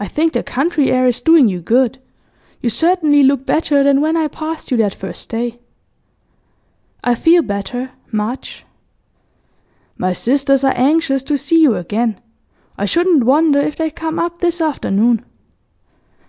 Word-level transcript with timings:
I 0.00 0.08
think 0.08 0.32
the 0.32 0.42
country 0.42 0.90
air 0.90 1.06
is 1.06 1.20
doing 1.20 1.46
you 1.46 1.60
good; 1.60 2.00
you 2.60 2.68
certainly 2.68 3.22
look 3.22 3.46
better 3.46 3.84
than 3.84 4.00
when 4.00 4.16
I 4.16 4.26
passed 4.26 4.72
you 4.72 4.76
that 4.78 4.92
first 4.92 5.28
day.' 5.28 5.60
'I 7.04 7.14
feel 7.14 7.42
better, 7.42 7.92
much.' 8.10 8.64
'My 9.96 10.12
sisters 10.12 10.64
are 10.64 10.74
anxious 10.74 11.22
to 11.22 11.38
see 11.38 11.62
you 11.62 11.76
again. 11.76 12.20
I 12.76 12.86
shouldn't 12.86 13.22
wonder 13.22 13.60
if 13.60 13.76
they 13.76 13.92
come 13.92 14.18
up 14.18 14.40
this 14.40 14.60
afternoon. 14.60 15.24